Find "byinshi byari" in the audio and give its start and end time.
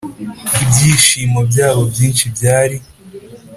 1.91-2.77